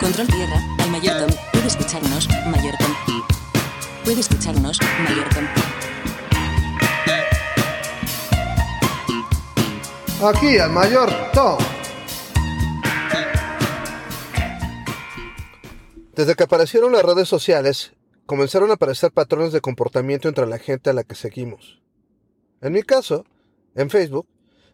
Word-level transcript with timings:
Control 0.00 0.26
tierra, 0.28 0.56
al 0.78 0.90
Mayor 0.90 1.18
Tom. 1.18 1.30
Puede 1.52 1.66
escucharnos, 1.66 2.28
Mayor 2.46 2.74
Tom. 2.78 2.94
Puede 4.02 4.20
escucharnos, 4.20 4.78
Mayor 5.04 5.28
Tom. 5.28 5.44
Aquí 10.26 10.58
al 10.58 10.70
mayor 10.70 11.10
Tom. 11.34 11.58
Desde 16.14 16.34
que 16.34 16.44
aparecieron 16.44 16.92
las 16.92 17.02
redes 17.02 17.28
sociales, 17.28 17.92
comenzaron 18.24 18.70
a 18.70 18.74
aparecer 18.74 19.12
patrones 19.12 19.52
de 19.52 19.60
comportamiento 19.60 20.28
entre 20.28 20.46
la 20.46 20.58
gente 20.58 20.88
a 20.88 20.94
la 20.94 21.04
que 21.04 21.14
seguimos. 21.14 21.82
En 22.62 22.72
mi 22.72 22.82
caso, 22.82 23.26
en 23.74 23.90
Facebook, 23.90 24.26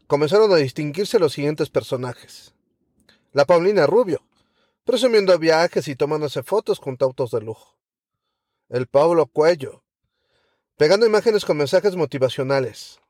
comenzaron 0.07 0.53
a 0.53 0.57
distinguirse 0.57 1.19
los 1.19 1.33
siguientes 1.33 1.69
personajes. 1.69 2.55
La 3.33 3.45
Paulina 3.45 3.87
Rubio, 3.87 4.26
presumiendo 4.87 5.37
viajes 5.37 5.89
y 5.89 5.97
tomándose 5.97 6.45
fotos 6.45 6.79
junto 6.79 7.05
a 7.05 7.09
autos 7.09 7.33
de 7.33 7.41
lujo. 7.41 7.77
El 8.69 8.87
Pablo 8.87 9.27
Cuello, 9.27 9.83
pegando 10.77 11.05
imágenes 11.05 11.45
con 11.45 11.57
mensajes 11.57 11.97
motivacionales. 11.97 13.01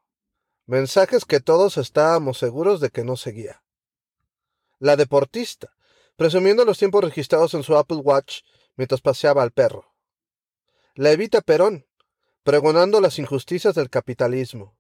Mensajes 0.65 1.27
que 1.27 1.39
todos 1.39 1.77
estábamos 1.77 2.39
seguros 2.39 2.81
de 2.81 2.89
que 2.89 3.05
no 3.05 3.17
seguía. 3.17 3.63
La 4.79 4.97
deportista, 4.97 5.77
presumiendo 6.17 6.65
los 6.65 6.79
tiempos 6.79 7.05
registrados 7.05 7.53
en 7.53 7.63
su 7.63 7.77
Apple 7.77 7.99
Watch 7.99 8.41
mientras 8.77 9.03
paseaba 9.03 9.43
al 9.43 9.53
perro. 9.53 9.95
La 10.95 11.13
Evita 11.13 11.43
Perón, 11.43 11.87
pregonando 12.43 13.03
las 13.03 13.19
injusticias 13.19 13.75
del 13.75 13.91
capitalismo. 13.91 14.79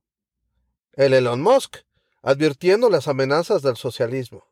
El 0.95 1.13
Elon 1.13 1.43
Musk, 1.43 1.77
advirtiendo 2.23 2.89
las 2.89 3.07
amenazas 3.07 3.61
del 3.61 3.77
socialismo. 3.77 4.49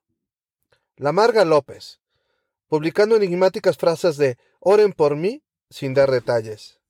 La 0.96 1.10
Marga 1.12 1.46
López, 1.46 2.00
publicando 2.68 3.16
enigmáticas 3.16 3.76
frases 3.76 4.16
de 4.16 4.38
oren 4.60 4.92
por 4.92 5.16
mí 5.16 5.42
sin 5.70 5.94
dar 5.94 6.10
detalles. 6.10 6.80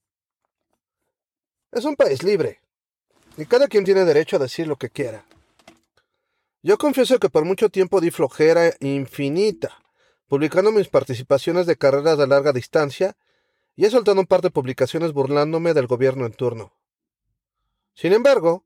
Es 1.73 1.85
un 1.85 1.97
país 1.97 2.23
libre, 2.23 2.61
y 3.37 3.47
cada 3.47 3.67
quien 3.67 3.85
tiene 3.85 4.05
derecho 4.05 4.37
a 4.37 4.41
decir 4.41 4.67
lo 4.67 4.77
que 4.77 4.91
quiera. 4.91 5.25
Yo 6.63 6.79
confieso 6.79 7.19
que 7.19 7.29
por 7.29 7.45
mucho 7.45 7.69
tiempo 7.69 8.01
di 8.01 8.11
flojera 8.11 8.75
infinita, 8.81 9.83
publicando 10.29 10.73
mis 10.73 10.89
participaciones 10.89 11.67
de 11.67 11.77
carreras 11.77 12.17
de 12.17 12.27
larga 12.27 12.53
distancia, 12.53 13.17
y 13.77 13.85
he 13.85 13.91
soltado 13.91 14.21
un 14.21 14.27
par 14.27 14.41
de 14.41 14.51
publicaciones 14.51 15.13
burlándome 15.13 15.75
del 15.75 15.87
gobierno 15.87 16.27
en 16.27 16.33
turno. 16.33 16.73
Sin 17.95 18.13
embargo, 18.13 18.65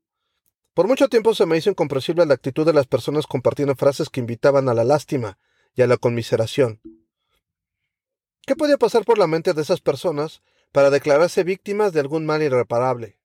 por 0.73 0.87
mucho 0.87 1.09
tiempo 1.09 1.33
se 1.33 1.45
me 1.45 1.57
hizo 1.57 1.69
incomprensible 1.69 2.25
la 2.25 2.35
actitud 2.35 2.65
de 2.65 2.73
las 2.73 2.87
personas 2.87 3.27
compartiendo 3.27 3.75
frases 3.75 4.09
que 4.09 4.19
invitaban 4.19 4.69
a 4.69 4.73
la 4.73 4.83
lástima 4.83 5.37
y 5.75 5.81
a 5.81 5.87
la 5.87 5.97
conmiseración. 5.97 6.79
¿Qué 8.49 8.55
podía 8.55 8.79
pasar 8.79 9.05
por 9.05 9.19
la 9.19 9.27
mente 9.27 9.53
de 9.53 9.61
esas 9.61 9.79
personas 9.79 10.41
para 10.71 10.89
declararse 10.89 11.43
víctimas 11.43 11.93
de 11.93 11.99
algún 11.99 12.25
mal 12.25 12.41
irreparable? 12.41 13.19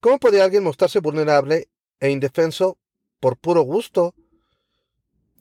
¿Cómo 0.00 0.18
podía 0.18 0.42
alguien 0.42 0.64
mostrarse 0.64 0.98
vulnerable 0.98 1.68
e 2.00 2.10
indefenso 2.10 2.76
por 3.20 3.36
puro 3.36 3.62
gusto? 3.62 4.16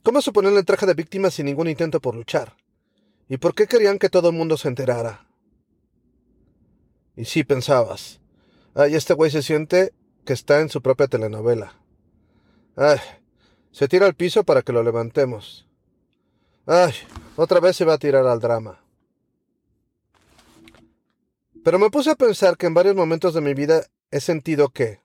¿Cómo 0.04 0.22
se 0.22 0.32
ponían 0.32 0.56
el 0.56 0.66
traje 0.66 0.86
de 0.86 0.94
víctima 0.94 1.32
sin 1.32 1.48
ningún 1.48 1.68
intento 1.68 2.00
por 2.00 2.14
luchar? 2.14 2.58
¿Y 3.28 3.38
por 3.38 3.56
qué 3.56 3.66
querían 3.66 3.98
que 3.98 4.12
todo 4.12 4.30
el 4.30 4.36
mundo 4.36 4.56
se 4.56 4.68
enterara? 4.68 5.28
Y 7.16 7.26
sí 7.26 7.44
pensabas, 7.44 8.22
ay, 8.76 8.94
este 8.94 9.16
güey 9.16 9.32
se 9.32 9.42
siente 9.42 9.96
que 10.26 10.34
está 10.34 10.60
en 10.62 10.70
su 10.70 10.84
propia 10.84 11.08
telenovela. 11.08 11.74
Ay, 12.76 13.00
se 13.72 13.88
tira 13.88 14.06
al 14.06 14.14
piso 14.14 14.44
para 14.44 14.62
que 14.62 14.74
lo 14.74 14.84
levantemos. 14.84 15.68
Ay, 16.68 16.94
otra 17.36 17.60
vez 17.60 17.76
se 17.76 17.86
va 17.86 17.94
a 17.94 17.98
tirar 17.98 18.26
al 18.26 18.40
drama. 18.40 18.82
Pero 21.64 21.80
me 21.80 21.90
puse 21.90 22.12
a 22.12 22.16
pensar 22.16 22.58
que 22.58 22.68
en 22.68 22.74
varios 22.74 22.96
momentos 22.96 23.34
de 23.34 23.42
mi 23.42 23.54
vida 23.54 23.86
he 24.12 24.20
sentido 24.20 24.70
que, 24.70 25.02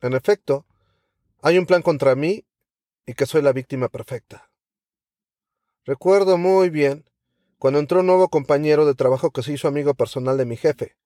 en 0.00 0.12
efecto, 0.12 0.66
hay 1.42 1.58
un 1.58 1.66
plan 1.66 1.82
contra 1.82 2.14
mí 2.14 2.44
y 3.06 3.14
que 3.14 3.26
soy 3.26 3.42
la 3.42 3.52
víctima 3.52 3.88
perfecta. 3.88 4.50
Recuerdo 5.84 6.36
muy 6.36 6.68
bien 6.68 7.08
cuando 7.58 7.78
entró 7.78 8.00
un 8.00 8.06
nuevo 8.06 8.28
compañero 8.28 8.86
de 8.86 8.94
trabajo 8.94 9.30
que 9.30 9.42
se 9.42 9.52
hizo 9.52 9.68
amigo 9.68 9.94
personal 9.94 10.36
de 10.36 10.44
mi 10.44 10.56
jefe 10.56 10.96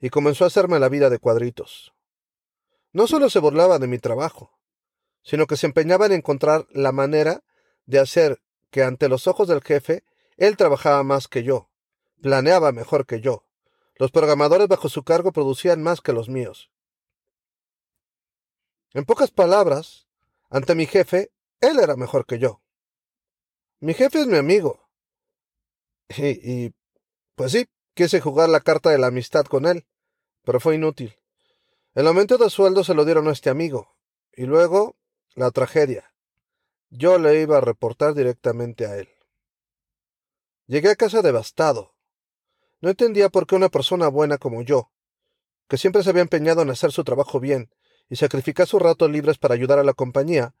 y 0.00 0.10
comenzó 0.10 0.44
a 0.44 0.48
hacerme 0.48 0.78
la 0.78 0.88
vida 0.88 1.10
de 1.10 1.18
cuadritos. 1.18 1.94
No 2.92 3.06
solo 3.06 3.30
se 3.30 3.40
burlaba 3.40 3.78
de 3.78 3.86
mi 3.86 3.98
trabajo, 3.98 4.58
sino 5.22 5.46
que 5.46 5.56
se 5.56 5.66
empeñaba 5.66 6.06
en 6.06 6.12
encontrar 6.12 6.66
la 6.70 6.92
manera 6.92 7.42
de 7.86 7.98
hacer 7.98 8.40
que 8.70 8.82
ante 8.82 9.08
los 9.08 9.26
ojos 9.26 9.48
del 9.48 9.62
jefe 9.62 10.04
él 10.36 10.56
trabajaba 10.56 11.02
más 11.02 11.28
que 11.28 11.42
yo, 11.42 11.70
planeaba 12.22 12.72
mejor 12.72 13.06
que 13.06 13.20
yo, 13.20 13.44
los 13.96 14.12
programadores 14.12 14.68
bajo 14.68 14.88
su 14.88 15.02
cargo 15.02 15.32
producían 15.32 15.82
más 15.82 16.00
que 16.00 16.12
los 16.12 16.28
míos. 16.28 16.70
En 18.94 19.04
pocas 19.04 19.30
palabras, 19.30 20.06
ante 20.50 20.74
mi 20.74 20.86
jefe, 20.86 21.32
él 21.60 21.78
era 21.80 21.96
mejor 21.96 22.24
que 22.24 22.38
yo. 22.38 22.62
Mi 23.80 23.94
jefe 23.94 24.20
es 24.20 24.26
mi 24.26 24.36
amigo. 24.36 24.88
Y, 26.16 26.66
y 26.66 26.74
pues 27.34 27.52
sí, 27.52 27.66
quise 27.94 28.20
jugar 28.20 28.48
la 28.48 28.60
carta 28.60 28.90
de 28.90 28.98
la 28.98 29.08
amistad 29.08 29.44
con 29.44 29.66
él, 29.66 29.86
pero 30.44 30.60
fue 30.60 30.76
inútil. 30.76 31.16
El 31.94 32.06
aumento 32.06 32.38
de 32.38 32.48
sueldo 32.48 32.84
se 32.84 32.94
lo 32.94 33.04
dieron 33.04 33.28
a 33.28 33.32
este 33.32 33.50
amigo, 33.50 33.96
y 34.32 34.46
luego 34.46 34.96
la 35.34 35.50
tragedia. 35.50 36.14
Yo 36.90 37.18
le 37.18 37.40
iba 37.40 37.58
a 37.58 37.60
reportar 37.60 38.14
directamente 38.14 38.86
a 38.86 38.96
él. 38.96 39.08
Llegué 40.66 40.90
a 40.90 40.96
casa 40.96 41.22
devastado. 41.22 41.94
No 42.80 42.90
entendía 42.90 43.28
por 43.28 43.46
qué 43.46 43.56
una 43.56 43.68
persona 43.68 44.08
buena 44.08 44.38
como 44.38 44.62
yo, 44.62 44.90
que 45.68 45.76
siempre 45.76 46.02
se 46.02 46.10
había 46.10 46.22
empeñado 46.22 46.62
en 46.62 46.70
hacer 46.70 46.92
su 46.92 47.04
trabajo 47.04 47.40
bien 47.40 47.70
y 48.08 48.16
sacrificar 48.16 48.66
sus 48.66 48.80
ratos 48.80 49.10
libres 49.10 49.38
para 49.38 49.54
ayudar 49.54 49.78
a 49.78 49.84
la 49.84 49.92
compañía, 49.92 50.54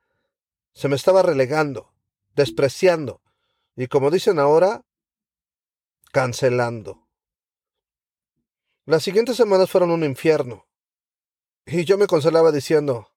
se 0.74 0.88
me 0.88 0.96
estaba 0.96 1.22
relegando, 1.22 1.94
despreciando 2.34 3.22
y, 3.74 3.86
como 3.86 4.10
dicen 4.10 4.38
ahora, 4.38 4.84
cancelando. 6.12 7.08
Las 8.84 9.02
siguientes 9.02 9.36
semanas 9.36 9.70
fueron 9.70 9.90
un 9.90 10.04
infierno, 10.04 10.66
y 11.66 11.84
yo 11.84 11.98
me 11.98 12.06
consolaba 12.06 12.52
diciendo, 12.52 13.12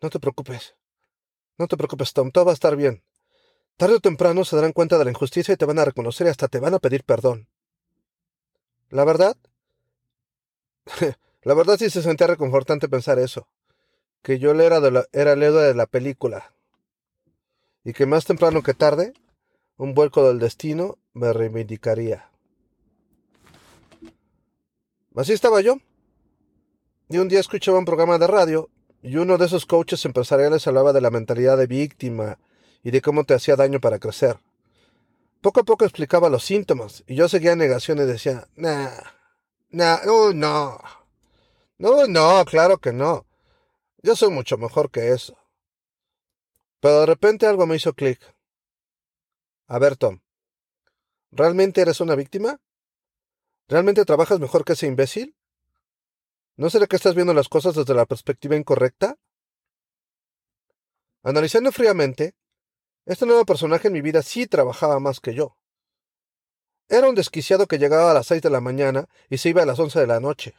no 0.00 0.10
te 0.10 0.20
preocupes, 0.20 0.76
no 1.60 1.68
te 1.68 1.76
preocupes, 1.76 2.14
Tom, 2.14 2.30
todo 2.30 2.46
va 2.46 2.52
a 2.52 2.54
estar 2.54 2.74
bien. 2.74 3.02
Tarde 3.76 3.96
o 3.96 4.00
temprano 4.00 4.46
se 4.46 4.56
darán 4.56 4.72
cuenta 4.72 4.96
de 4.96 5.04
la 5.04 5.10
injusticia 5.10 5.52
y 5.52 5.58
te 5.58 5.66
van 5.66 5.78
a 5.78 5.84
reconocer 5.84 6.26
y 6.26 6.30
hasta 6.30 6.48
te 6.48 6.58
van 6.58 6.72
a 6.72 6.78
pedir 6.78 7.04
perdón. 7.04 7.48
La 8.88 9.04
verdad, 9.04 9.36
la 11.42 11.54
verdad 11.54 11.76
sí 11.78 11.90
se 11.90 12.02
sentía 12.02 12.26
reconfortante 12.26 12.88
pensar 12.88 13.18
eso, 13.18 13.46
que 14.22 14.38
yo 14.38 14.52
era, 14.52 14.78
era 15.12 15.32
el 15.34 15.42
héroe 15.42 15.62
de 15.62 15.74
la 15.74 15.86
película, 15.86 16.54
y 17.84 17.92
que 17.92 18.06
más 18.06 18.24
temprano 18.24 18.62
que 18.62 18.72
tarde, 18.72 19.12
un 19.76 19.92
vuelco 19.94 20.26
del 20.26 20.38
destino 20.38 20.98
me 21.12 21.32
reivindicaría. 21.34 22.30
Así 25.14 25.34
estaba 25.34 25.60
yo. 25.60 25.76
Y 27.10 27.18
un 27.18 27.28
día 27.28 27.40
escuchaba 27.40 27.78
un 27.78 27.84
programa 27.84 28.16
de 28.16 28.26
radio, 28.26 28.70
y 29.02 29.16
uno 29.16 29.38
de 29.38 29.46
esos 29.46 29.66
coaches 29.66 30.04
empresariales 30.04 30.66
hablaba 30.66 30.92
de 30.92 31.00
la 31.00 31.10
mentalidad 31.10 31.56
de 31.56 31.66
víctima 31.66 32.38
y 32.82 32.90
de 32.90 33.00
cómo 33.00 33.24
te 33.24 33.34
hacía 33.34 33.56
daño 33.56 33.80
para 33.80 33.98
crecer. 33.98 34.38
Poco 35.40 35.60
a 35.60 35.64
poco 35.64 35.84
explicaba 35.84 36.28
los 36.28 36.44
síntomas, 36.44 37.02
y 37.06 37.14
yo 37.14 37.28
seguía 37.28 37.52
en 37.52 37.58
negación 37.58 37.98
y 37.98 38.02
decía, 38.02 38.46
nah, 38.56 38.90
nah, 39.70 39.98
oh, 40.06 40.32
no. 40.34 40.78
No, 41.78 42.06
no, 42.06 42.44
claro 42.44 42.78
que 42.78 42.92
no. 42.92 43.26
Yo 44.02 44.16
soy 44.16 44.30
mucho 44.30 44.58
mejor 44.58 44.90
que 44.90 45.12
eso. 45.12 45.38
Pero 46.80 47.00
de 47.00 47.06
repente 47.06 47.46
algo 47.46 47.66
me 47.66 47.76
hizo 47.76 47.94
clic. 47.94 48.20
A 49.66 49.78
ver, 49.78 49.96
Tom, 49.96 50.20
¿realmente 51.30 51.80
eres 51.80 52.00
una 52.00 52.16
víctima? 52.16 52.60
¿Realmente 53.68 54.04
trabajas 54.04 54.40
mejor 54.40 54.64
que 54.64 54.72
ese 54.72 54.86
imbécil? 54.86 55.36
¿No 56.60 56.68
será 56.68 56.86
que 56.86 56.96
estás 56.96 57.14
viendo 57.14 57.32
las 57.32 57.48
cosas 57.48 57.74
desde 57.74 57.94
la 57.94 58.04
perspectiva 58.04 58.54
incorrecta? 58.54 59.16
Analizando 61.22 61.72
fríamente, 61.72 62.34
este 63.06 63.24
nuevo 63.24 63.46
personaje 63.46 63.88
en 63.88 63.94
mi 63.94 64.02
vida 64.02 64.20
sí 64.20 64.46
trabajaba 64.46 65.00
más 65.00 65.20
que 65.20 65.32
yo. 65.32 65.56
Era 66.90 67.08
un 67.08 67.14
desquiciado 67.14 67.66
que 67.66 67.78
llegaba 67.78 68.10
a 68.10 68.14
las 68.14 68.26
seis 68.26 68.42
de 68.42 68.50
la 68.50 68.60
mañana 68.60 69.08
y 69.30 69.38
se 69.38 69.48
iba 69.48 69.62
a 69.62 69.64
las 69.64 69.78
once 69.78 69.98
de 70.00 70.06
la 70.06 70.20
noche. 70.20 70.52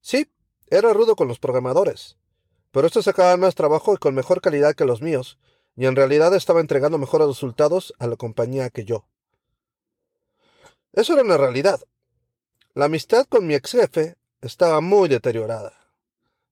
Sí, 0.00 0.32
era 0.68 0.94
rudo 0.94 1.14
con 1.14 1.28
los 1.28 1.38
programadores, 1.38 2.16
pero 2.70 2.86
estos 2.86 3.04
sacaban 3.04 3.40
más 3.40 3.54
trabajo 3.54 3.92
y 3.92 3.98
con 3.98 4.14
mejor 4.14 4.40
calidad 4.40 4.74
que 4.74 4.86
los 4.86 5.02
míos, 5.02 5.38
y 5.76 5.84
en 5.84 5.94
realidad 5.94 6.34
estaba 6.34 6.60
entregando 6.60 6.96
mejores 6.96 7.28
resultados 7.28 7.92
a 7.98 8.06
la 8.06 8.16
compañía 8.16 8.70
que 8.70 8.86
yo. 8.86 9.04
Eso 10.94 11.12
era 11.12 11.22
una 11.22 11.36
realidad. 11.36 11.82
La 12.72 12.86
amistad 12.86 13.26
con 13.26 13.46
mi 13.46 13.52
ex 13.52 13.72
jefe 13.72 14.16
estaba 14.40 14.80
muy 14.80 15.08
deteriorada, 15.08 15.72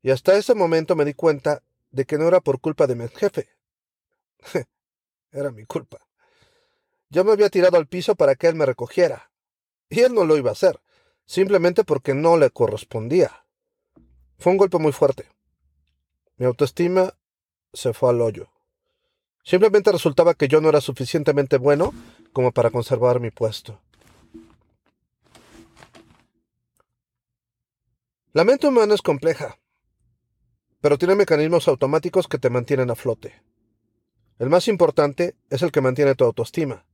y 0.02 0.10
hasta 0.10 0.36
ese 0.36 0.54
momento 0.54 0.96
me 0.96 1.04
di 1.04 1.14
cuenta 1.14 1.62
de 1.90 2.04
que 2.04 2.18
no 2.18 2.28
era 2.28 2.40
por 2.40 2.60
culpa 2.60 2.86
de 2.86 2.94
mi 2.94 3.08
jefe, 3.08 3.48
era 5.32 5.50
mi 5.50 5.64
culpa. 5.64 5.98
yo 7.10 7.24
me 7.24 7.32
había 7.32 7.50
tirado 7.50 7.76
al 7.76 7.86
piso 7.86 8.14
para 8.14 8.34
que 8.34 8.48
él 8.48 8.54
me 8.54 8.66
recogiera. 8.66 9.30
Y 9.88 10.00
él 10.00 10.14
no 10.14 10.24
lo 10.24 10.36
iba 10.36 10.50
a 10.50 10.52
hacer, 10.52 10.80
simplemente 11.26 11.84
porque 11.84 12.14
no 12.14 12.36
le 12.36 12.50
correspondía. 12.50 13.46
Fue 14.38 14.52
un 14.52 14.58
golpe 14.58 14.78
muy 14.78 14.92
fuerte. 14.92 15.28
Mi 16.36 16.46
autoestima 16.46 17.14
se 17.72 17.92
fue 17.92 18.10
al 18.10 18.20
hoyo. 18.20 18.50
Simplemente 19.44 19.92
resultaba 19.92 20.34
que 20.34 20.48
yo 20.48 20.60
no 20.60 20.68
era 20.68 20.80
suficientemente 20.80 21.56
bueno 21.56 21.94
como 22.32 22.52
para 22.52 22.70
conservar 22.70 23.20
mi 23.20 23.30
puesto. 23.30 23.80
La 28.36 28.44
mente 28.44 28.68
humana 28.68 28.92
es 28.92 29.00
compleja, 29.00 29.58
pero 30.82 30.98
tiene 30.98 31.14
mecanismos 31.14 31.68
automáticos 31.68 32.28
que 32.28 32.36
te 32.36 32.50
mantienen 32.50 32.90
a 32.90 32.94
flote. 32.94 33.42
El 34.38 34.50
más 34.50 34.68
importante 34.68 35.36
es 35.48 35.62
el 35.62 35.72
que 35.72 35.80
mantiene 35.80 36.14
tu 36.14 36.24
autoestima. 36.24 36.84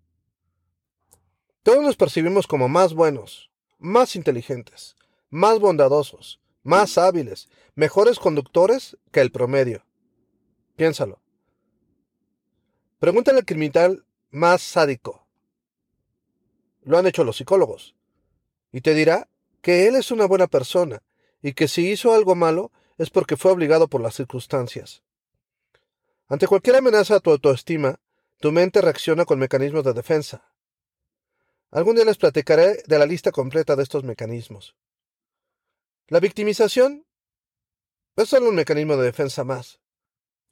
Todos 1.64 1.82
nos 1.82 1.96
percibimos 1.96 2.46
como 2.46 2.68
más 2.68 2.94
buenos, 2.94 3.50
más 3.80 4.14
inteligentes, 4.14 4.94
más 5.30 5.58
bondadosos, 5.58 6.40
más 6.62 6.96
hábiles, 6.96 7.48
mejores 7.74 8.20
conductores 8.20 8.96
que 9.10 9.20
el 9.20 9.32
promedio. 9.32 9.84
Piénsalo. 10.76 11.20
Pregúntale 13.00 13.38
al 13.38 13.46
criminal 13.46 14.06
más 14.30 14.62
sádico. 14.62 15.26
Lo 16.82 16.98
han 16.98 17.08
hecho 17.08 17.24
los 17.24 17.38
psicólogos. 17.38 17.96
Y 18.70 18.80
te 18.80 18.94
dirá 18.94 19.28
que 19.60 19.88
él 19.88 19.96
es 19.96 20.12
una 20.12 20.26
buena 20.26 20.46
persona 20.46 21.02
y 21.42 21.54
que 21.54 21.68
si 21.68 21.90
hizo 21.90 22.14
algo 22.14 22.34
malo 22.34 22.70
es 22.98 23.10
porque 23.10 23.36
fue 23.36 23.50
obligado 23.50 23.88
por 23.88 24.00
las 24.00 24.14
circunstancias. 24.14 25.02
Ante 26.28 26.46
cualquier 26.46 26.76
amenaza 26.76 27.16
a 27.16 27.20
tu 27.20 27.30
autoestima, 27.30 28.00
tu 28.40 28.52
mente 28.52 28.80
reacciona 28.80 29.24
con 29.24 29.38
mecanismos 29.38 29.84
de 29.84 29.92
defensa. 29.92 30.52
Algún 31.70 31.96
día 31.96 32.04
les 32.04 32.18
platicaré 32.18 32.82
de 32.86 32.98
la 32.98 33.06
lista 33.06 33.32
completa 33.32 33.76
de 33.76 33.82
estos 33.82 34.04
mecanismos. 34.04 34.76
La 36.08 36.20
victimización 36.20 37.06
es 38.16 38.28
solo 38.28 38.50
un 38.50 38.54
mecanismo 38.54 38.96
de 38.96 39.04
defensa 39.04 39.44
más. 39.44 39.80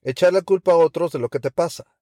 Echar 0.03 0.33
la 0.33 0.43
culpa 0.43 0.73
a 0.73 0.77
otros 0.77 1.13
de 1.13 1.19
lo 1.19 1.29
que 1.29 1.41
te 1.41 1.51
pasa, 1.51 1.95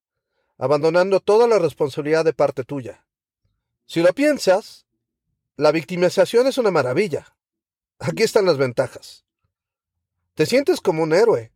abandonando 0.56 1.20
toda 1.20 1.48
la 1.48 1.58
responsabilidad 1.58 2.24
de 2.24 2.32
parte 2.32 2.64
tuya. 2.64 3.04
Si 3.86 4.02
lo 4.02 4.12
piensas, 4.12 4.86
la 5.56 5.72
victimización 5.72 6.46
es 6.46 6.58
una 6.58 6.70
maravilla. 6.70 7.37
Aquí 7.98 8.22
están 8.22 8.46
las 8.46 8.58
ventajas. 8.58 9.24
Te 10.34 10.46
sientes 10.46 10.80
como 10.80 11.02
un 11.02 11.12
héroe, 11.12 11.52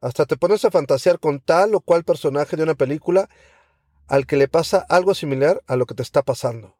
hasta 0.00 0.26
te 0.26 0.36
pones 0.36 0.64
a 0.64 0.70
fantasear 0.70 1.18
con 1.18 1.40
tal 1.40 1.74
o 1.74 1.80
cual 1.80 2.04
personaje 2.04 2.56
de 2.56 2.62
una 2.62 2.74
película 2.74 3.28
al 4.06 4.26
que 4.26 4.36
le 4.36 4.48
pasa 4.48 4.84
algo 4.88 5.14
similar 5.14 5.62
a 5.66 5.76
lo 5.76 5.86
que 5.86 5.94
te 5.94 6.02
está 6.02 6.22
pasando. 6.22 6.76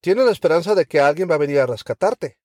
Tienes 0.00 0.24
la 0.24 0.32
esperanza 0.32 0.74
de 0.74 0.86
que 0.86 1.00
alguien 1.00 1.30
va 1.30 1.34
a 1.34 1.38
venir 1.38 1.60
a 1.60 1.66
rescatarte. 1.66 2.38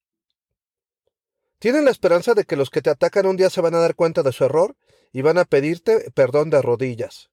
Tienes 1.60 1.84
la 1.84 1.92
esperanza 1.92 2.34
de 2.34 2.46
que 2.46 2.56
los 2.56 2.70
que 2.70 2.82
te 2.82 2.90
atacan 2.90 3.26
un 3.26 3.38
día 3.38 3.50
se 3.50 3.62
van 3.62 3.76
a 3.76 3.80
dar 3.80 3.96
cuenta 3.96 4.24
de 4.24 4.32
su 4.32 4.44
error 4.44 4.76
y 5.12 5.22
van 5.22 5.38
a 5.38 5.46
pedirte 5.46 6.12
perdón 6.12 6.50
de 6.50 6.62
rodillas. 6.62 7.30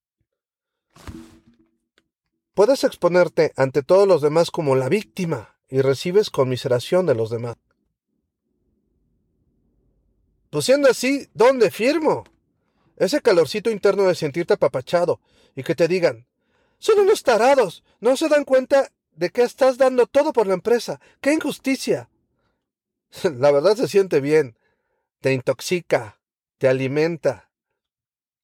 Puedes 2.55 2.85
exponerte 2.85 3.53
ante 3.57 3.83
todos 3.83 4.07
los 4.07 4.23
demás 4.23 4.51
como 4.51 4.77
la 4.77 4.89
víctima 4.89 5.57
y 5.73 5.81
recibes 5.81 6.29
conmiseración 6.29 7.07
de 7.07 7.15
los 7.15 7.31
demás. 7.31 7.57
Pues 10.51 10.67
siendo 10.67 10.91
así, 10.91 11.31
¿dónde 11.33 11.71
firmo? 11.71 12.25
Ese 12.99 13.23
calorcito 13.23 13.71
interno 13.71 14.03
de 14.03 14.15
sentirte 14.15 14.53
apapachado 14.53 15.19
y 15.57 15.63
que 15.63 15.75
te 15.75 15.89
digan, 15.89 16.27
son 16.79 17.01
unos 17.01 17.23
tarados, 17.23 17.85
no 18.01 18.19
se 18.19 18.29
dan 18.29 18.45
cuenta 18.45 18.93
de 19.13 19.31
que 19.31 19.45
estás 19.45 19.79
dando 19.79 20.07
todo 20.07 20.35
por 20.35 20.47
la 20.47 20.53
empresa. 20.53 21.01
¡Qué 21.23 21.33
injusticia! 21.33 22.11
La 23.23 23.51
verdad 23.51 23.75
se 23.75 23.89
siente 23.89 24.21
bien, 24.21 24.59
te 25.23 25.33
intoxica, 25.33 26.21
te 26.59 26.69
alimenta. 26.69 27.51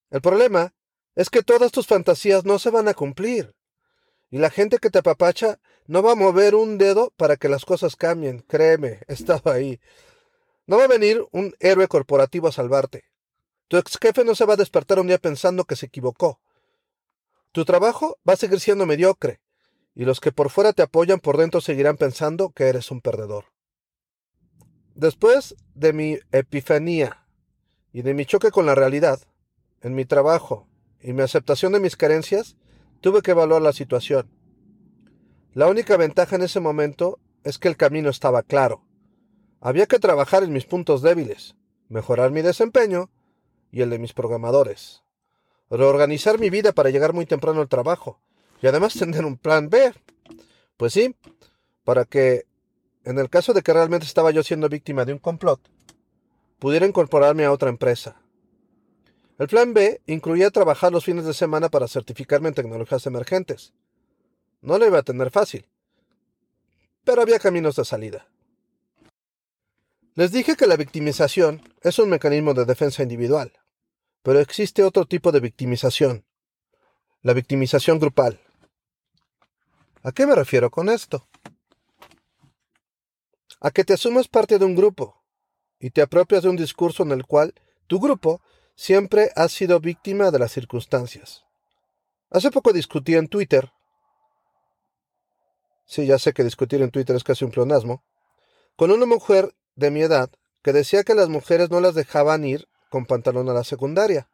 El 0.08 0.22
problema 0.22 0.72
es 1.14 1.28
que 1.28 1.42
todas 1.42 1.72
tus 1.72 1.86
fantasías 1.86 2.46
no 2.46 2.58
se 2.58 2.70
van 2.70 2.88
a 2.88 2.94
cumplir. 2.94 3.54
Y 4.30 4.38
la 4.38 4.50
gente 4.50 4.78
que 4.78 4.90
te 4.90 4.98
apapacha 4.98 5.58
no 5.86 6.02
va 6.02 6.12
a 6.12 6.16
mover 6.16 6.54
un 6.54 6.76
dedo 6.76 7.12
para 7.16 7.36
que 7.36 7.48
las 7.48 7.64
cosas 7.64 7.96
cambien. 7.96 8.40
Créeme, 8.40 9.00
he 9.08 9.14
estado 9.14 9.50
ahí. 9.50 9.80
No 10.66 10.76
va 10.76 10.84
a 10.84 10.88
venir 10.88 11.26
un 11.32 11.54
héroe 11.60 11.88
corporativo 11.88 12.48
a 12.48 12.52
salvarte. 12.52 13.04
Tu 13.68 13.76
ex 13.76 13.98
jefe 14.00 14.24
no 14.24 14.34
se 14.34 14.44
va 14.44 14.54
a 14.54 14.58
despertar 14.58 14.98
un 14.98 15.06
día 15.06 15.18
pensando 15.18 15.64
que 15.64 15.76
se 15.76 15.86
equivocó. 15.86 16.40
Tu 17.52 17.64
trabajo 17.64 18.18
va 18.28 18.34
a 18.34 18.36
seguir 18.36 18.60
siendo 18.60 18.86
mediocre, 18.86 19.40
y 19.94 20.04
los 20.04 20.20
que 20.20 20.32
por 20.32 20.50
fuera 20.50 20.72
te 20.72 20.82
apoyan 20.82 21.20
por 21.20 21.38
dentro 21.38 21.60
seguirán 21.60 21.96
pensando 21.96 22.50
que 22.50 22.64
eres 22.64 22.90
un 22.90 23.00
perdedor. 23.00 23.46
Después 24.94 25.54
de 25.74 25.92
mi 25.92 26.18
epifanía 26.32 27.26
y 27.92 28.02
de 28.02 28.14
mi 28.14 28.26
choque 28.26 28.50
con 28.50 28.66
la 28.66 28.74
realidad, 28.74 29.20
en 29.80 29.94
mi 29.94 30.04
trabajo 30.04 30.68
y 31.00 31.12
mi 31.12 31.22
aceptación 31.22 31.72
de 31.72 31.80
mis 31.80 31.96
carencias, 31.96 32.56
tuve 33.00 33.22
que 33.22 33.32
evaluar 33.32 33.62
la 33.62 33.72
situación. 33.72 34.28
La 35.54 35.66
única 35.66 35.96
ventaja 35.96 36.36
en 36.36 36.42
ese 36.42 36.60
momento 36.60 37.18
es 37.44 37.58
que 37.58 37.68
el 37.68 37.76
camino 37.76 38.10
estaba 38.10 38.42
claro. 38.42 38.82
Había 39.60 39.86
que 39.86 39.98
trabajar 39.98 40.42
en 40.42 40.52
mis 40.52 40.66
puntos 40.66 41.02
débiles, 41.02 41.56
mejorar 41.88 42.30
mi 42.30 42.42
desempeño 42.42 43.10
y 43.70 43.82
el 43.82 43.90
de 43.90 43.98
mis 43.98 44.12
programadores, 44.12 45.02
reorganizar 45.70 46.38
mi 46.38 46.50
vida 46.50 46.72
para 46.72 46.90
llegar 46.90 47.12
muy 47.12 47.26
temprano 47.26 47.60
al 47.60 47.68
trabajo 47.68 48.20
y 48.62 48.66
además 48.66 48.94
tener 48.94 49.24
un 49.24 49.36
plan 49.36 49.68
B. 49.68 49.92
Pues 50.76 50.92
sí, 50.92 51.16
para 51.84 52.04
que, 52.04 52.46
en 53.04 53.18
el 53.18 53.30
caso 53.30 53.52
de 53.52 53.62
que 53.62 53.72
realmente 53.72 54.06
estaba 54.06 54.30
yo 54.30 54.42
siendo 54.42 54.68
víctima 54.68 55.04
de 55.04 55.12
un 55.12 55.18
complot, 55.18 55.60
pudiera 56.58 56.86
incorporarme 56.86 57.44
a 57.44 57.52
otra 57.52 57.68
empresa. 57.68 58.20
El 59.38 59.46
plan 59.46 59.72
B 59.72 60.02
incluía 60.06 60.50
trabajar 60.50 60.90
los 60.90 61.04
fines 61.04 61.24
de 61.24 61.32
semana 61.32 61.68
para 61.68 61.86
certificarme 61.86 62.48
en 62.48 62.54
tecnologías 62.54 63.06
emergentes. 63.06 63.72
No 64.60 64.78
lo 64.78 64.86
iba 64.86 64.98
a 64.98 65.04
tener 65.04 65.30
fácil, 65.30 65.68
pero 67.04 67.22
había 67.22 67.38
caminos 67.38 67.76
de 67.76 67.84
salida. 67.84 68.26
Les 70.14 70.32
dije 70.32 70.56
que 70.56 70.66
la 70.66 70.76
victimización 70.76 71.62
es 71.82 72.00
un 72.00 72.10
mecanismo 72.10 72.52
de 72.52 72.64
defensa 72.64 73.04
individual, 73.04 73.52
pero 74.22 74.40
existe 74.40 74.82
otro 74.82 75.06
tipo 75.06 75.30
de 75.30 75.38
victimización, 75.38 76.24
la 77.22 77.32
victimización 77.32 78.00
grupal. 78.00 78.40
¿A 80.02 80.10
qué 80.10 80.26
me 80.26 80.34
refiero 80.34 80.68
con 80.70 80.88
esto? 80.88 81.28
A 83.60 83.70
que 83.70 83.84
te 83.84 83.92
asumas 83.92 84.26
parte 84.26 84.58
de 84.58 84.64
un 84.64 84.74
grupo 84.74 85.22
y 85.78 85.90
te 85.90 86.02
apropias 86.02 86.42
de 86.42 86.48
un 86.48 86.56
discurso 86.56 87.04
en 87.04 87.12
el 87.12 87.24
cual 87.24 87.54
tu 87.86 88.00
grupo 88.00 88.42
siempre 88.78 89.32
ha 89.34 89.48
sido 89.48 89.80
víctima 89.80 90.30
de 90.30 90.38
las 90.38 90.52
circunstancias. 90.52 91.44
Hace 92.30 92.52
poco 92.52 92.72
discutí 92.72 93.16
en 93.16 93.26
Twitter. 93.26 93.72
Sí, 95.84 96.06
ya 96.06 96.16
sé 96.16 96.32
que 96.32 96.44
discutir 96.44 96.80
en 96.80 96.92
Twitter 96.92 97.16
es 97.16 97.24
casi 97.24 97.44
un 97.44 97.50
pleonasmo. 97.50 98.04
Con 98.76 98.92
una 98.92 99.04
mujer 99.04 99.52
de 99.74 99.90
mi 99.90 100.02
edad 100.02 100.30
que 100.62 100.72
decía 100.72 101.02
que 101.02 101.16
las 101.16 101.28
mujeres 101.28 101.70
no 101.70 101.80
las 101.80 101.96
dejaban 101.96 102.44
ir 102.44 102.68
con 102.88 103.04
pantalón 103.04 103.48
a 103.48 103.52
la 103.52 103.64
secundaria. 103.64 104.30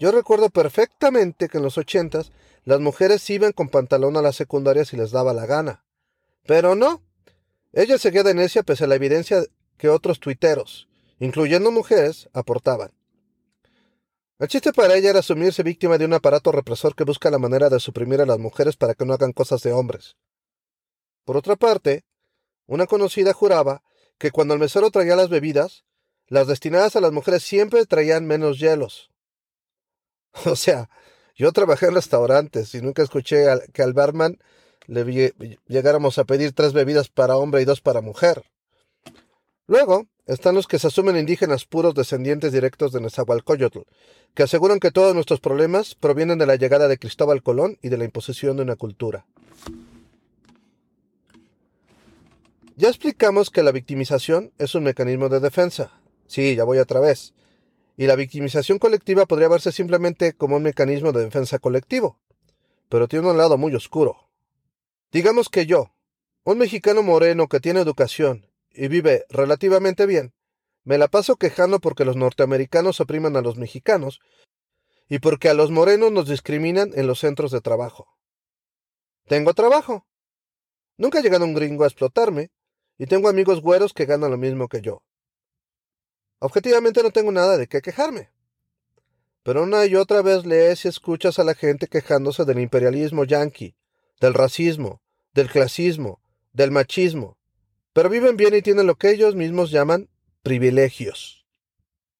Yo 0.00 0.10
recuerdo 0.10 0.50
perfectamente 0.50 1.48
que 1.48 1.58
en 1.58 1.64
los 1.64 1.78
ochentas 1.78 2.32
las 2.64 2.80
mujeres 2.80 3.30
iban 3.30 3.52
con 3.52 3.68
pantalón 3.68 4.16
a 4.16 4.22
la 4.22 4.32
secundaria 4.32 4.84
si 4.84 4.96
les 4.96 5.12
daba 5.12 5.32
la 5.32 5.46
gana. 5.46 5.84
Pero 6.44 6.74
no. 6.74 7.04
Ella 7.72 7.98
seguía 7.98 8.24
de 8.24 8.34
necia 8.34 8.64
pese 8.64 8.82
a 8.82 8.88
la 8.88 8.96
evidencia 8.96 9.44
que 9.76 9.88
otros 9.88 10.18
tuiteros, 10.18 10.88
incluyendo 11.20 11.70
mujeres, 11.70 12.28
aportaban. 12.32 12.97
El 14.38 14.46
chiste 14.46 14.72
para 14.72 14.94
ella 14.94 15.10
era 15.10 15.18
asumirse 15.18 15.64
víctima 15.64 15.98
de 15.98 16.04
un 16.04 16.14
aparato 16.14 16.52
represor 16.52 16.94
que 16.94 17.02
busca 17.02 17.28
la 17.28 17.38
manera 17.38 17.68
de 17.68 17.80
suprimir 17.80 18.20
a 18.20 18.26
las 18.26 18.38
mujeres 18.38 18.76
para 18.76 18.94
que 18.94 19.04
no 19.04 19.12
hagan 19.12 19.32
cosas 19.32 19.62
de 19.62 19.72
hombres. 19.72 20.16
Por 21.24 21.36
otra 21.36 21.56
parte, 21.56 22.04
una 22.66 22.86
conocida 22.86 23.32
juraba 23.32 23.82
que 24.16 24.30
cuando 24.30 24.54
el 24.54 24.60
mesero 24.60 24.92
traía 24.92 25.16
las 25.16 25.28
bebidas, 25.28 25.84
las 26.28 26.46
destinadas 26.46 26.94
a 26.94 27.00
las 27.00 27.10
mujeres 27.10 27.42
siempre 27.42 27.84
traían 27.86 28.26
menos 28.26 28.58
hielos. 28.58 29.10
O 30.44 30.54
sea, 30.54 30.88
yo 31.34 31.50
trabajé 31.52 31.86
en 31.86 31.94
restaurantes 31.94 32.74
y 32.74 32.80
nunca 32.80 33.02
escuché 33.02 33.44
que 33.72 33.82
al 33.82 33.92
barman 33.92 34.38
le 34.86 35.34
llegáramos 35.66 36.18
a 36.18 36.24
pedir 36.24 36.52
tres 36.52 36.72
bebidas 36.72 37.08
para 37.08 37.36
hombre 37.36 37.62
y 37.62 37.64
dos 37.64 37.80
para 37.80 38.02
mujer. 38.02 38.44
Luego 39.66 40.06
están 40.28 40.54
los 40.54 40.68
que 40.68 40.78
se 40.78 40.86
asumen 40.86 41.16
indígenas 41.16 41.64
puros 41.64 41.94
descendientes 41.94 42.52
directos 42.52 42.92
de 42.92 43.00
Nezahualcóyotl, 43.00 43.80
que 44.34 44.42
aseguran 44.42 44.78
que 44.78 44.90
todos 44.90 45.14
nuestros 45.14 45.40
problemas 45.40 45.94
provienen 45.94 46.38
de 46.38 46.46
la 46.46 46.56
llegada 46.56 46.86
de 46.86 46.98
Cristóbal 46.98 47.42
Colón 47.42 47.78
y 47.82 47.88
de 47.88 47.96
la 47.96 48.04
imposición 48.04 48.58
de 48.58 48.62
una 48.62 48.76
cultura. 48.76 49.26
Ya 52.76 52.88
explicamos 52.88 53.50
que 53.50 53.62
la 53.62 53.72
victimización 53.72 54.52
es 54.58 54.74
un 54.74 54.84
mecanismo 54.84 55.30
de 55.30 55.40
defensa. 55.40 55.98
Sí, 56.26 56.54
ya 56.54 56.64
voy 56.64 56.78
otra 56.78 57.00
vez. 57.00 57.32
Y 57.96 58.06
la 58.06 58.14
victimización 58.14 58.78
colectiva 58.78 59.26
podría 59.26 59.48
verse 59.48 59.72
simplemente 59.72 60.34
como 60.34 60.56
un 60.56 60.62
mecanismo 60.62 61.10
de 61.10 61.24
defensa 61.24 61.58
colectivo. 61.58 62.20
pero 62.88 63.06
tiene 63.06 63.28
un 63.28 63.36
lado 63.36 63.58
muy 63.58 63.74
oscuro. 63.74 64.28
Digamos 65.12 65.50
que 65.50 65.66
yo, 65.66 65.90
un 66.44 66.56
mexicano 66.56 67.02
moreno 67.02 67.48
que 67.48 67.60
tiene 67.60 67.80
educación 67.80 68.47
y 68.70 68.88
vive 68.88 69.24
relativamente 69.28 70.06
bien, 70.06 70.34
me 70.84 70.98
la 70.98 71.08
paso 71.08 71.36
quejando 71.36 71.80
porque 71.80 72.04
los 72.04 72.16
norteamericanos 72.16 73.00
opriman 73.00 73.36
a 73.36 73.42
los 73.42 73.56
mexicanos 73.56 74.20
y 75.08 75.18
porque 75.18 75.48
a 75.48 75.54
los 75.54 75.70
morenos 75.70 76.12
nos 76.12 76.28
discriminan 76.28 76.92
en 76.94 77.06
los 77.06 77.20
centros 77.20 77.50
de 77.50 77.60
trabajo. 77.60 78.08
Tengo 79.26 79.54
trabajo. 79.54 80.06
Nunca 80.96 81.18
ha 81.18 81.22
llegado 81.22 81.44
un 81.44 81.54
gringo 81.54 81.84
a 81.84 81.86
explotarme 81.86 82.50
y 82.98 83.06
tengo 83.06 83.28
amigos 83.28 83.60
güeros 83.60 83.92
que 83.92 84.06
ganan 84.06 84.30
lo 84.30 84.36
mismo 84.36 84.68
que 84.68 84.80
yo. 84.80 85.02
Objetivamente 86.40 87.02
no 87.02 87.10
tengo 87.10 87.32
nada 87.32 87.56
de 87.56 87.66
qué 87.66 87.80
quejarme. 87.80 88.30
Pero 89.42 89.62
una 89.62 89.86
y 89.86 89.96
otra 89.96 90.22
vez 90.22 90.44
lees 90.44 90.84
y 90.84 90.88
escuchas 90.88 91.38
a 91.38 91.44
la 91.44 91.54
gente 91.54 91.86
quejándose 91.86 92.44
del 92.44 92.58
imperialismo 92.58 93.24
yanqui, 93.24 93.76
del 94.20 94.34
racismo, 94.34 95.00
del 95.32 95.50
clasismo, 95.50 96.20
del 96.52 96.70
machismo, 96.70 97.37
pero 97.98 98.10
viven 98.10 98.36
bien 98.36 98.54
y 98.54 98.62
tienen 98.62 98.86
lo 98.86 98.94
que 98.94 99.10
ellos 99.10 99.34
mismos 99.34 99.72
llaman 99.72 100.08
privilegios. 100.44 101.44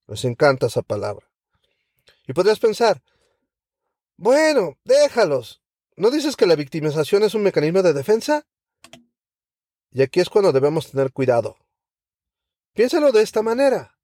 Les 0.08 0.25
encanta 0.25 0.66
esa 0.66 0.82
palabra. 0.82 1.30
Y 2.26 2.32
podrías 2.32 2.58
pensar, 2.58 3.00
bueno, 4.16 4.76
déjalos. 4.82 5.62
¿No 5.94 6.11
dices 6.11 6.35
que 6.35 6.47
la 6.47 6.56
victimización 6.56 7.23
es 7.23 7.37
un 7.37 7.44
mecanismo 7.44 7.82
de 7.82 7.92
defensa? 7.92 8.44
Y 9.92 10.02
aquí 10.02 10.18
es 10.18 10.28
cuando 10.28 10.50
debemos 10.50 10.90
tener 10.90 11.12
cuidado. 11.12 11.56
Piénsalo 12.75 13.12
de 13.12 13.23
esta 13.23 13.42
manera. 13.42 13.97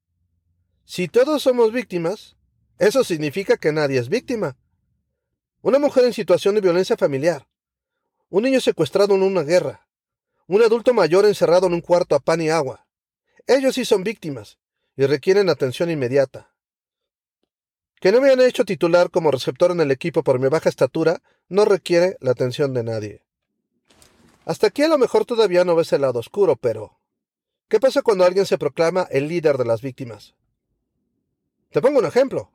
Si 0.84 1.08
todos 1.08 1.42
somos 1.42 1.72
víctimas, 1.72 2.36
eso 2.78 3.02
significa 3.02 3.56
que 3.56 3.72
nadie 3.72 3.98
es 3.98 4.08
víctima. 4.08 4.56
Una 5.60 5.80
mujer 5.80 6.04
en 6.04 6.12
situación 6.12 6.54
de 6.54 6.60
violencia 6.60 6.96
familiar, 6.96 7.48
un 8.28 8.44
niño 8.44 8.60
secuestrado 8.60 9.16
en 9.16 9.24
una 9.24 9.42
guerra, 9.42 9.83
un 10.46 10.62
adulto 10.62 10.92
mayor 10.92 11.24
encerrado 11.24 11.66
en 11.66 11.74
un 11.74 11.80
cuarto 11.80 12.14
a 12.14 12.20
pan 12.20 12.40
y 12.40 12.50
agua. 12.50 12.86
Ellos 13.46 13.74
sí 13.74 13.84
son 13.84 14.04
víctimas 14.04 14.58
y 14.96 15.06
requieren 15.06 15.48
atención 15.48 15.90
inmediata. 15.90 16.50
Que 18.00 18.12
no 18.12 18.20
me 18.20 18.30
han 18.30 18.40
hecho 18.40 18.64
titular 18.64 19.10
como 19.10 19.30
receptor 19.30 19.70
en 19.70 19.80
el 19.80 19.90
equipo 19.90 20.22
por 20.22 20.38
mi 20.38 20.48
baja 20.48 20.68
estatura 20.68 21.22
no 21.48 21.64
requiere 21.64 22.16
la 22.20 22.32
atención 22.32 22.74
de 22.74 22.82
nadie. 22.82 23.22
Hasta 24.44 24.66
aquí 24.66 24.82
a 24.82 24.88
lo 24.88 24.98
mejor 24.98 25.24
todavía 25.24 25.64
no 25.64 25.74
ves 25.74 25.92
el 25.92 26.02
lado 26.02 26.18
oscuro, 26.18 26.56
pero 26.56 26.98
¿qué 27.68 27.80
pasa 27.80 28.02
cuando 28.02 28.24
alguien 28.24 28.44
se 28.44 28.58
proclama 28.58 29.06
el 29.10 29.28
líder 29.28 29.56
de 29.56 29.64
las 29.64 29.80
víctimas? 29.80 30.34
Te 31.70 31.80
pongo 31.80 31.98
un 31.98 32.06
ejemplo. 32.06 32.50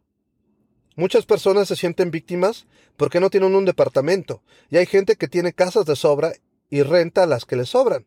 Muchas 0.96 1.26
personas 1.26 1.68
se 1.68 1.76
sienten 1.76 2.12
víctimas 2.12 2.68
porque 2.96 3.20
no 3.20 3.30
tienen 3.30 3.56
un 3.56 3.66
departamento, 3.66 4.44
y 4.70 4.78
hay 4.78 4.86
gente 4.86 5.16
que 5.16 5.28
tiene 5.28 5.54
casas 5.54 5.86
de 5.86 5.96
sobra 5.96 6.34
y 6.70 6.84
renta 6.84 7.26
las 7.26 7.46
que 7.46 7.56
les 7.56 7.70
sobran. 7.70 8.06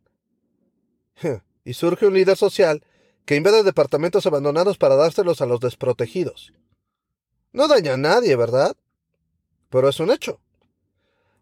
Y 1.64 1.74
surge 1.74 2.06
un 2.06 2.14
líder 2.14 2.36
social 2.36 2.84
que 3.24 3.36
invade 3.36 3.62
departamentos 3.62 4.26
abandonados 4.26 4.78
para 4.78 4.96
dárselos 4.96 5.40
a 5.40 5.46
los 5.46 5.60
desprotegidos. 5.60 6.52
No 7.52 7.68
daña 7.68 7.94
a 7.94 7.96
nadie, 7.96 8.34
¿verdad? 8.34 8.76
Pero 9.68 9.88
es 9.88 10.00
un 10.00 10.10
hecho. 10.10 10.40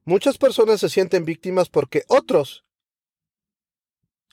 Muchas 0.05 0.37
personas 0.37 0.81
se 0.81 0.91
sienten 0.91 1.25
víctimas 1.25 1.71
porque 1.71 2.05
otros, 2.09 2.67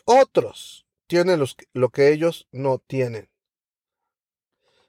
otros, 0.04 0.86
tienen 1.08 1.42
lo 1.74 1.90
que 1.90 2.12
ellos 2.12 2.48
no 2.52 2.80
tienen. 2.80 3.30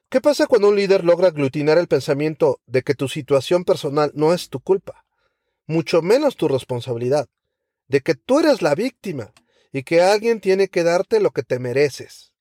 ¿Qué 0.09 0.21
pasa 0.21 0.47
cuando 0.47 0.69
un 0.69 0.75
líder 0.75 1.05
logra 1.05 1.27
aglutinar 1.27 1.77
el 1.77 1.87
pensamiento 1.87 2.59
de 2.65 2.81
que 2.81 2.95
tu 2.95 3.07
situación 3.07 3.63
personal 3.63 4.11
no 4.15 4.33
es 4.33 4.49
tu 4.49 4.59
culpa, 4.59 5.05
mucho 5.67 6.01
menos 6.01 6.35
tu 6.35 6.47
responsabilidad, 6.47 7.29
de 7.89 8.01
que 8.01 8.15
tú 8.15 8.39
eres 8.39 8.61
la 8.61 8.75
víctima 8.75 9.33
y 9.73 9.83
que 9.83 10.01
alguien 10.01 10.39
tiene 10.39 10.69
que 10.69 10.83
darte 10.83 11.19
lo 11.19 11.31
que 11.31 11.43
te 11.43 11.59
mereces? 11.59 12.31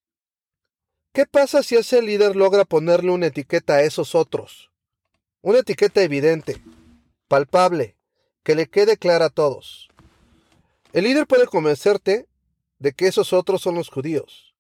¿Qué 1.12 1.26
pasa 1.26 1.64
si 1.64 1.75
ese 1.75 2.00
líder 2.00 2.37
logra 2.37 2.64
ponerle 2.64 3.11
una 3.11 3.26
etiqueta 3.26 3.75
a 3.75 3.83
esos 3.83 4.14
otros? 4.14 4.71
Una 5.40 5.61
etiqueta 5.61 6.02
evidente, 6.02 6.62
palpable, 7.26 7.97
que 8.45 8.55
le 8.55 8.69
quede 8.69 8.97
clara 8.97 9.26
a 9.26 9.31
todos. 9.31 9.88
El 10.93 11.05
líder 11.05 11.26
puede 11.26 11.47
convencerte 11.47 12.28
de 12.78 12.93
que 12.93 13.09
esos 13.09 13.33
otros 13.33 13.62
son 13.62 13.75
los 13.75 13.88
judíos. 13.88 14.55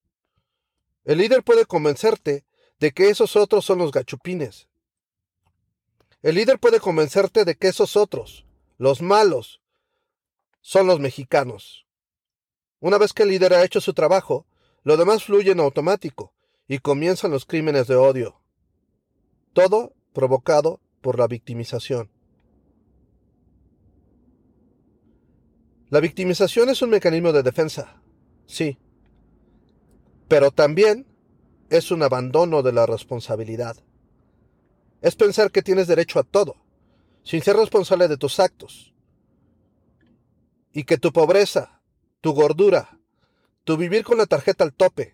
El 1.04 1.18
líder 1.18 1.42
puede 1.42 1.64
convencerte 1.64 2.44
de 2.80 2.92
que 2.92 3.08
esos 3.10 3.36
otros 3.36 3.64
son 3.64 3.78
los 3.78 3.92
gachupines. 3.92 4.68
El 6.22 6.34
líder 6.34 6.58
puede 6.58 6.80
convencerte 6.80 7.44
de 7.44 7.54
que 7.54 7.68
esos 7.68 7.96
otros, 7.96 8.44
los 8.78 9.02
malos, 9.02 9.60
son 10.68 10.86
los 10.86 11.00
mexicanos. 11.00 11.86
Una 12.78 12.98
vez 12.98 13.14
que 13.14 13.22
el 13.22 13.30
líder 13.30 13.54
ha 13.54 13.64
hecho 13.64 13.80
su 13.80 13.94
trabajo, 13.94 14.44
lo 14.82 14.98
demás 14.98 15.24
fluye 15.24 15.52
en 15.52 15.60
automático 15.60 16.34
y 16.66 16.80
comienzan 16.80 17.30
los 17.30 17.46
crímenes 17.46 17.86
de 17.86 17.96
odio. 17.96 18.42
Todo 19.54 19.94
provocado 20.12 20.82
por 21.00 21.18
la 21.18 21.26
victimización. 21.26 22.10
La 25.88 26.00
victimización 26.00 26.68
es 26.68 26.82
un 26.82 26.90
mecanismo 26.90 27.32
de 27.32 27.42
defensa, 27.42 28.02
sí, 28.44 28.76
pero 30.28 30.50
también 30.50 31.06
es 31.70 31.90
un 31.90 32.02
abandono 32.02 32.62
de 32.62 32.74
la 32.74 32.84
responsabilidad. 32.84 33.78
Es 35.00 35.16
pensar 35.16 35.50
que 35.50 35.62
tienes 35.62 35.86
derecho 35.86 36.18
a 36.18 36.24
todo, 36.24 36.56
sin 37.22 37.40
ser 37.40 37.56
responsable 37.56 38.06
de 38.06 38.18
tus 38.18 38.38
actos, 38.38 38.92
y 40.78 40.84
que 40.84 40.96
tu 40.96 41.12
pobreza, 41.12 41.82
tu 42.20 42.34
gordura, 42.34 43.00
tu 43.64 43.76
vivir 43.76 44.04
con 44.04 44.16
la 44.16 44.26
tarjeta 44.26 44.62
al 44.62 44.72
tope, 44.72 45.12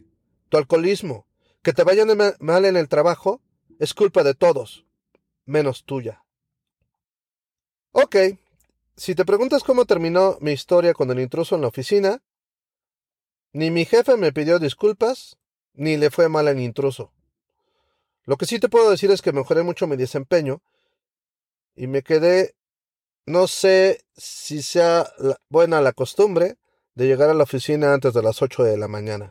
tu 0.51 0.59
alcoholismo, 0.59 1.27
que 1.63 1.73
te 1.73 1.85
vayan 1.85 2.11
mal 2.39 2.67
en 2.67 2.77
el 2.77 2.87
trabajo 2.91 3.41
es 3.79 3.95
culpa 3.95 4.23
de 4.23 4.35
todos, 4.35 4.85
menos 5.47 5.85
tuya. 5.87 6.23
Ok, 7.93 8.15
si 8.95 9.15
te 9.15 9.25
preguntas 9.25 9.65
cómo 9.65 9.87
terminó 9.87 10.37
mi 10.43 10.53
historia 10.53 10.93
con 10.93 11.11
el 11.11 11.19
intruso 11.19 11.55
en 11.55 11.63
la 11.63 11.69
oficina, 11.69 12.23
ni 13.55 13.71
mi 13.71 13.87
jefe 13.87 14.19
me 14.19 14.35
pidió 14.35 14.59
disculpas, 14.59 15.39
ni 15.73 15.97
le 15.97 16.11
fue 16.11 16.29
mal 16.29 16.47
al 16.47 16.61
intruso. 16.61 17.15
Lo 18.25 18.37
que 18.37 18.45
sí 18.45 18.59
te 18.59 18.69
puedo 18.69 18.91
decir 18.91 19.11
es 19.11 19.23
que 19.23 19.33
mejoré 19.33 19.63
mucho 19.63 19.87
mi 19.87 19.97
desempeño 19.97 20.61
y 21.75 21.87
me 21.87 22.03
quedé, 22.03 22.55
no 23.27 23.47
sé 23.47 24.05
si 24.17 24.63
sea 24.63 25.07
buena 25.49 25.81
la 25.81 25.93
costumbre 25.93 26.57
de 26.95 27.07
llegar 27.07 27.31
a 27.31 27.35
la 27.35 27.45
oficina 27.45 27.95
antes 27.95 28.15
de 28.15 28.23
las 28.23 28.43
8 28.43 28.63
de 28.65 28.77
la 28.77 28.89
mañana. 28.89 29.29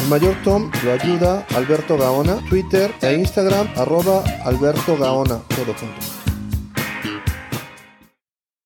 El 0.00 0.08
mayor 0.08 0.34
Tom 0.42 0.70
lo 0.82 0.92
ayuda 0.92 1.46
Alberto 1.54 1.96
Gaona, 1.96 2.40
Twitter 2.48 2.92
e 3.02 3.14
Instagram 3.14 3.68
arroba 3.76 4.24
Alberto 4.44 4.96
Gaona, 4.96 5.42
todo 5.48 5.74
junto. 5.74 6.19